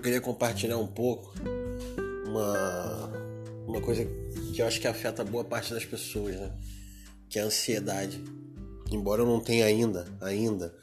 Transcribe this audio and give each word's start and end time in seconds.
queria 0.00 0.20
compartilhar 0.20 0.78
um 0.78 0.86
pouco 0.86 1.32
uma, 2.26 3.12
uma 3.66 3.80
coisa 3.80 4.04
que 4.52 4.60
eu 4.60 4.66
acho 4.66 4.80
que 4.80 4.88
afeta 4.88 5.24
boa 5.24 5.44
parte 5.44 5.72
das 5.72 5.84
pessoas, 5.84 6.34
né? 6.34 6.50
Que 7.28 7.38
é 7.38 7.42
a 7.42 7.46
ansiedade. 7.46 8.22
Embora 8.90 9.22
eu 9.22 9.26
não 9.26 9.40
tenha 9.40 9.64
ainda, 9.66 10.06
ainda, 10.20 10.74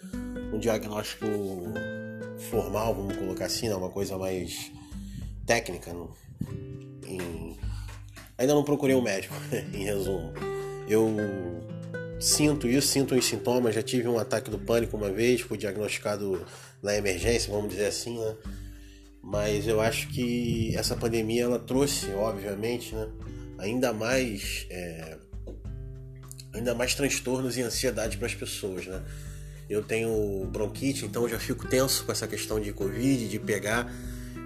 um 0.53 0.59
diagnóstico 0.59 1.25
formal, 2.49 2.93
vamos 2.93 3.15
colocar 3.15 3.45
assim, 3.45 3.69
né? 3.69 3.75
uma 3.75 3.89
coisa 3.89 4.17
mais 4.17 4.71
técnica. 5.45 5.93
Não? 5.93 6.11
Em... 7.05 7.57
Ainda 8.37 8.53
não 8.53 8.63
procurei 8.63 8.95
um 8.95 9.01
médico, 9.01 9.33
em 9.73 9.85
resumo. 9.85 10.33
Eu 10.87 11.15
sinto 12.19 12.67
isso, 12.67 12.87
sinto 12.87 13.15
os 13.15 13.25
sintomas. 13.25 13.75
Já 13.75 13.81
tive 13.81 14.07
um 14.07 14.19
ataque 14.19 14.49
do 14.49 14.59
pânico 14.59 14.97
uma 14.97 15.11
vez, 15.11 15.41
fui 15.41 15.57
diagnosticado 15.57 16.45
na 16.81 16.95
emergência, 16.95 17.51
vamos 17.51 17.69
dizer 17.69 17.85
assim, 17.85 18.19
né? 18.19 18.35
Mas 19.23 19.65
eu 19.65 19.79
acho 19.79 20.09
que 20.09 20.75
essa 20.75 20.97
pandemia 20.97 21.43
ela 21.43 21.57
trouxe, 21.57 22.11
obviamente, 22.11 22.93
né? 22.93 23.07
Ainda 23.57 23.93
mais, 23.93 24.67
é... 24.69 25.17
ainda 26.53 26.75
mais 26.75 26.93
transtornos 26.93 27.57
e 27.57 27.61
ansiedade 27.61 28.17
para 28.17 28.27
as 28.27 28.35
pessoas, 28.35 28.85
né? 28.85 29.01
Eu 29.69 29.81
tenho 29.81 30.45
bronquite, 30.51 31.05
então 31.05 31.27
já 31.27 31.39
fico 31.39 31.65
tenso 31.67 32.03
com 32.03 32.11
essa 32.11 32.27
questão 32.27 32.59
de 32.59 32.73
Covid, 32.73 33.29
de 33.29 33.39
pegar. 33.39 33.89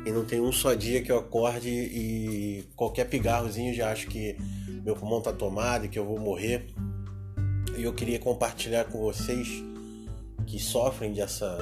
E 0.05 0.11
não 0.11 0.23
tem 0.23 0.39
um 0.39 0.51
só 0.51 0.75
dia 0.75 1.01
que 1.01 1.11
eu 1.11 1.17
acorde 1.17 1.69
e 1.69 2.63
qualquer 2.75 3.05
pigarrozinho 3.05 3.73
já 3.73 3.91
acho 3.91 4.07
que 4.07 4.37
meu 4.83 4.95
pulmão 4.95 5.21
tá 5.21 5.33
tomado 5.33 5.85
e 5.85 5.89
que 5.89 5.97
eu 5.97 6.05
vou 6.05 6.19
morrer. 6.19 6.67
E 7.75 7.83
eu 7.83 7.91
queria 7.93 8.19
compartilhar 8.19 8.85
com 8.85 8.99
vocês 8.99 9.49
que 10.45 10.59
sofrem 10.59 11.13
dessa, 11.13 11.57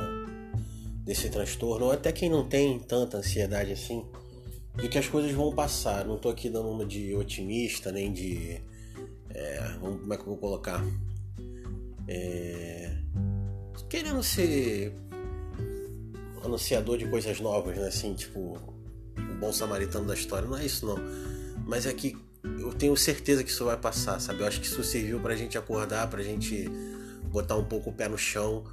desse 1.05 1.29
transtorno, 1.29 1.85
ou 1.85 1.91
até 1.91 2.11
quem 2.11 2.29
não 2.29 2.43
tem 2.43 2.79
tanta 2.79 3.17
ansiedade 3.17 3.71
assim, 3.71 4.03
de 4.75 4.89
que 4.89 4.97
as 4.97 5.07
coisas 5.07 5.31
vão 5.31 5.53
passar. 5.53 6.03
Não 6.03 6.17
tô 6.17 6.29
aqui 6.29 6.49
dando 6.49 6.69
uma 6.69 6.85
de 6.85 7.13
otimista, 7.13 7.91
nem 7.91 8.11
de. 8.11 8.59
É, 9.29 9.77
como 9.79 10.13
é 10.13 10.17
que 10.17 10.23
eu 10.23 10.27
vou 10.27 10.37
colocar? 10.37 10.83
É, 12.07 12.97
querendo 13.87 14.21
ser 14.23 14.93
anunciador 16.43 16.97
de 16.97 17.07
coisas 17.07 17.39
novas, 17.39 17.77
né? 17.77 17.87
Assim, 17.87 18.13
tipo, 18.13 18.57
o 19.17 19.35
bom 19.39 19.53
samaritano 19.53 20.07
da 20.07 20.13
história. 20.15 20.47
Não 20.47 20.57
é 20.57 20.65
isso, 20.65 20.85
não. 20.85 20.97
Mas 21.65 21.85
é 21.85 21.93
que 21.93 22.17
eu 22.43 22.73
tenho 22.73 22.95
certeza 22.97 23.43
que 23.43 23.49
isso 23.49 23.65
vai 23.65 23.77
passar, 23.77 24.19
sabe? 24.19 24.41
Eu 24.41 24.47
acho 24.47 24.59
que 24.59 24.67
isso 24.67 24.83
serviu 24.83 25.19
pra 25.19 25.35
gente 25.35 25.57
acordar, 25.57 26.09
pra 26.09 26.23
gente 26.23 26.69
botar 27.25 27.55
um 27.55 27.65
pouco 27.65 27.89
o 27.89 27.93
pé 27.93 28.07
no 28.07 28.17
chão. 28.17 28.63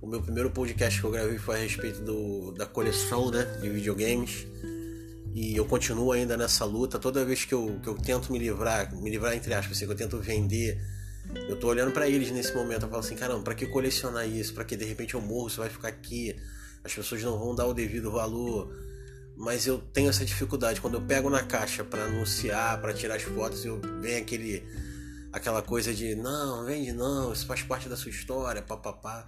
O 0.00 0.06
meu 0.06 0.22
primeiro 0.22 0.50
podcast 0.50 1.00
que 1.00 1.06
eu 1.06 1.10
gravei 1.10 1.38
foi 1.38 1.56
a 1.56 1.58
respeito 1.58 2.02
do, 2.02 2.52
da 2.52 2.66
coleção 2.66 3.30
né, 3.30 3.44
de 3.60 3.68
videogames. 3.68 4.46
E 5.34 5.56
eu 5.56 5.64
continuo 5.64 6.12
ainda 6.12 6.36
nessa 6.36 6.64
luta. 6.64 6.98
Toda 6.98 7.24
vez 7.24 7.44
que 7.44 7.54
eu, 7.54 7.78
que 7.82 7.88
eu 7.88 7.94
tento 7.94 8.32
me 8.32 8.38
livrar, 8.38 8.94
me 8.94 9.10
livrar 9.10 9.34
entre 9.34 9.52
aspas, 9.54 9.76
assim, 9.76 9.86
que 9.86 9.92
eu 9.92 9.96
tento 9.96 10.18
vender 10.18 10.78
eu 11.48 11.56
tô 11.56 11.68
olhando 11.68 11.92
para 11.92 12.08
eles 12.08 12.30
nesse 12.30 12.54
momento, 12.54 12.82
eu 12.84 12.88
falo 12.88 13.00
assim, 13.00 13.16
caramba, 13.16 13.42
para 13.42 13.54
que 13.54 13.66
colecionar 13.66 14.28
isso? 14.28 14.54
Para 14.54 14.64
que 14.64 14.76
de 14.76 14.84
repente 14.84 15.14
eu 15.14 15.20
morro, 15.20 15.48
isso 15.48 15.60
vai 15.60 15.68
ficar 15.68 15.88
aqui, 15.88 16.36
as 16.84 16.94
pessoas 16.94 17.22
não 17.22 17.38
vão 17.38 17.54
dar 17.54 17.66
o 17.66 17.74
devido 17.74 18.10
valor. 18.10 18.72
Mas 19.36 19.66
eu 19.66 19.78
tenho 19.78 20.08
essa 20.08 20.24
dificuldade 20.24 20.80
quando 20.80 20.94
eu 20.94 21.02
pego 21.02 21.28
na 21.28 21.42
caixa 21.42 21.84
para 21.84 22.04
anunciar, 22.04 22.80
para 22.80 22.94
tirar 22.94 23.16
as 23.16 23.22
fotos, 23.22 23.64
eu 23.64 23.80
vem 24.00 24.16
aquele 24.16 24.64
aquela 25.32 25.60
coisa 25.60 25.92
de 25.92 26.14
não, 26.14 26.64
vende 26.64 26.92
não, 26.92 27.30
isso 27.30 27.46
faz 27.46 27.62
parte 27.62 27.88
da 27.88 27.96
sua 27.96 28.10
história, 28.10 28.62
papapá. 28.62 29.26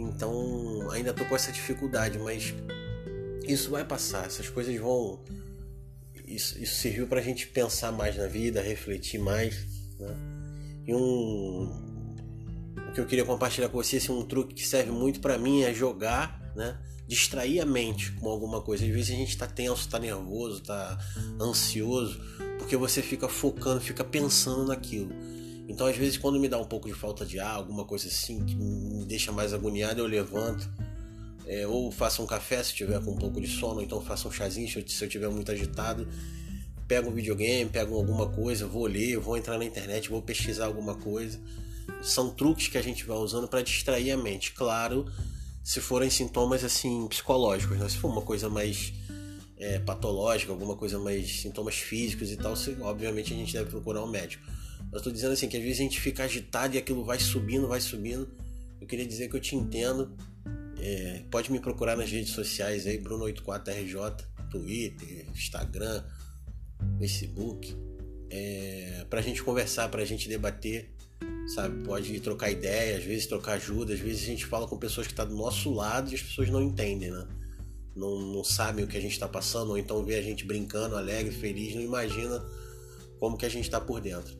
Então, 0.00 0.90
ainda 0.90 1.12
tô 1.12 1.24
com 1.24 1.34
essa 1.34 1.50
dificuldade, 1.52 2.18
mas 2.18 2.54
isso 3.46 3.70
vai 3.70 3.84
passar, 3.84 4.26
essas 4.26 4.48
coisas 4.48 4.76
vão 4.76 5.22
isso, 6.26 6.62
isso 6.62 6.76
serviu 6.76 7.06
pra 7.06 7.22
gente 7.22 7.46
pensar 7.46 7.90
mais 7.90 8.16
na 8.16 8.26
vida, 8.26 8.60
refletir 8.60 9.18
mais, 9.18 9.54
né? 9.98 10.14
E 10.86 10.94
um 10.94 11.88
o 12.88 12.92
que 12.92 13.00
eu 13.00 13.06
queria 13.06 13.24
compartilhar 13.24 13.68
com 13.68 13.76
você, 13.82 13.96
assim, 13.96 14.12
um 14.12 14.22
truque 14.22 14.54
que 14.54 14.66
serve 14.66 14.90
muito 14.90 15.20
para 15.20 15.36
mim 15.36 15.62
é 15.62 15.74
jogar, 15.74 16.52
né? 16.54 16.78
Distrair 17.06 17.60
a 17.60 17.66
mente 17.66 18.12
com 18.12 18.28
alguma 18.28 18.60
coisa. 18.62 18.84
Às 18.84 18.90
vezes 18.90 19.10
a 19.14 19.18
gente 19.18 19.36
tá 19.36 19.46
tenso, 19.46 19.88
tá 19.88 19.98
nervoso, 19.98 20.62
tá 20.62 20.98
ansioso, 21.40 22.20
porque 22.58 22.76
você 22.76 23.02
fica 23.02 23.28
focando, 23.28 23.80
fica 23.80 24.04
pensando 24.04 24.66
naquilo. 24.66 25.10
Então, 25.68 25.86
às 25.86 25.96
vezes, 25.96 26.16
quando 26.16 26.40
me 26.40 26.48
dá 26.48 26.58
um 26.58 26.64
pouco 26.64 26.88
de 26.88 26.94
falta 26.94 27.24
de 27.26 27.38
ar, 27.38 27.56
alguma 27.56 27.84
coisa 27.84 28.08
assim 28.08 28.44
que 28.44 28.56
me 28.56 29.04
deixa 29.04 29.30
mais 29.30 29.52
agoniado, 29.52 30.00
eu 30.00 30.06
levanto. 30.06 30.68
É, 31.46 31.66
ou 31.66 31.90
faço 31.90 32.22
um 32.22 32.26
café 32.26 32.62
se 32.62 32.74
tiver 32.74 33.00
com 33.02 33.12
um 33.12 33.16
pouco 33.16 33.40
de 33.40 33.46
sono, 33.46 33.76
ou 33.76 33.82
então 33.82 34.00
faço 34.02 34.28
um 34.28 34.32
chazinho 34.32 34.68
se 34.68 35.04
eu, 35.04 35.08
tiver 35.08 35.28
muito 35.28 35.50
agitado 35.50 36.06
pego 36.88 37.10
um 37.10 37.12
videogame, 37.12 37.68
pego 37.68 37.94
alguma 37.94 38.26
coisa, 38.30 38.66
vou 38.66 38.86
ler, 38.86 39.18
vou 39.18 39.36
entrar 39.36 39.58
na 39.58 39.64
internet, 39.64 40.08
vou 40.08 40.22
pesquisar 40.22 40.64
alguma 40.64 40.94
coisa. 40.94 41.38
São 42.00 42.30
truques 42.30 42.68
que 42.68 42.78
a 42.78 42.82
gente 42.82 43.04
vai 43.04 43.18
usando 43.18 43.46
para 43.46 43.60
distrair 43.60 44.10
a 44.10 44.16
mente. 44.16 44.52
Claro, 44.52 45.06
se 45.62 45.80
forem 45.80 46.08
sintomas 46.08 46.64
assim 46.64 47.06
psicológicos, 47.06 47.78
né? 47.78 47.88
se 47.88 47.98
for 47.98 48.10
uma 48.10 48.22
coisa 48.22 48.48
mais 48.48 48.94
é, 49.58 49.78
patológica, 49.78 50.50
alguma 50.50 50.76
coisa 50.76 50.98
mais 50.98 51.42
sintomas 51.42 51.74
físicos 51.74 52.32
e 52.32 52.36
tal, 52.36 52.56
se, 52.56 52.74
obviamente 52.80 53.34
a 53.34 53.36
gente 53.36 53.52
deve 53.52 53.68
procurar 53.68 54.02
um 54.02 54.08
médico. 54.10 54.42
Eu 54.90 54.98
estou 54.98 55.12
dizendo 55.12 55.32
assim 55.32 55.48
que 55.48 55.56
às 55.56 55.62
vezes 55.62 55.80
a 55.80 55.82
gente 55.82 56.00
fica 56.00 56.24
agitado 56.24 56.74
e 56.74 56.78
aquilo 56.78 57.04
vai 57.04 57.18
subindo, 57.18 57.68
vai 57.68 57.80
subindo. 57.80 58.28
Eu 58.80 58.86
queria 58.86 59.06
dizer 59.06 59.28
que 59.28 59.36
eu 59.36 59.40
te 59.40 59.54
entendo. 59.54 60.16
É, 60.80 61.24
pode 61.30 61.50
me 61.50 61.58
procurar 61.58 61.96
nas 61.96 62.10
redes 62.10 62.32
sociais 62.32 62.86
aí, 62.86 62.98
Bruno84RJ, 63.02 64.24
Twitter, 64.50 65.26
Instagram, 65.30 66.04
Facebook, 66.98 67.76
é, 68.30 69.04
para 69.10 69.20
a 69.20 69.22
gente 69.22 69.42
conversar, 69.42 69.88
para 69.88 70.02
a 70.02 70.04
gente 70.04 70.28
debater, 70.28 70.94
sabe? 71.54 71.82
Pode 71.84 72.20
trocar 72.20 72.50
ideia, 72.50 72.96
às 72.96 73.04
vezes 73.04 73.26
trocar 73.26 73.54
ajuda, 73.54 73.94
às 73.94 74.00
vezes 74.00 74.22
a 74.22 74.26
gente 74.26 74.46
fala 74.46 74.66
com 74.66 74.78
pessoas 74.78 75.06
que 75.06 75.12
estão 75.12 75.26
tá 75.26 75.30
do 75.30 75.36
nosso 75.36 75.72
lado 75.72 76.10
e 76.10 76.14
as 76.14 76.22
pessoas 76.22 76.48
não 76.48 76.62
entendem, 76.62 77.10
né? 77.10 77.26
Não, 77.96 78.20
não 78.20 78.44
sabem 78.44 78.84
o 78.84 78.88
que 78.88 78.96
a 78.96 79.00
gente 79.00 79.12
está 79.12 79.26
passando, 79.26 79.70
ou 79.70 79.78
então 79.78 80.04
vê 80.04 80.14
a 80.14 80.22
gente 80.22 80.44
brincando, 80.44 80.96
alegre, 80.96 81.34
feliz, 81.34 81.74
não 81.74 81.82
imagina 81.82 82.40
como 83.18 83.36
que 83.36 83.44
a 83.44 83.48
gente 83.48 83.64
está 83.64 83.80
por 83.80 84.00
dentro. 84.00 84.36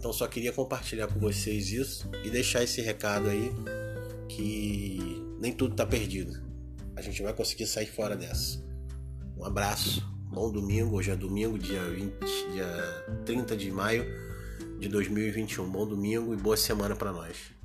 Então 0.00 0.14
só 0.14 0.26
queria 0.26 0.50
compartilhar 0.50 1.08
com 1.08 1.20
vocês 1.20 1.70
isso 1.70 2.08
e 2.24 2.30
deixar 2.30 2.62
esse 2.64 2.80
recado 2.80 3.28
aí 3.28 3.52
que 4.30 4.98
nem 5.38 5.52
tudo 5.52 5.72
está 5.72 5.84
perdido. 5.84 6.42
A 6.96 7.02
gente 7.02 7.22
vai 7.22 7.34
conseguir 7.34 7.66
sair 7.66 7.84
fora 7.86 8.16
dessa. 8.16 8.64
Um 9.36 9.44
abraço. 9.44 10.02
Bom 10.32 10.50
domingo, 10.50 10.96
hoje 10.96 11.10
é 11.10 11.16
domingo, 11.16 11.58
dia, 11.58 11.82
20, 11.82 12.14
dia 12.50 13.04
30 13.26 13.54
de 13.54 13.70
maio 13.70 14.06
de 14.78 14.88
2021. 14.88 15.70
Bom 15.70 15.86
domingo 15.86 16.32
e 16.32 16.36
boa 16.38 16.56
semana 16.56 16.96
para 16.96 17.12
nós. 17.12 17.59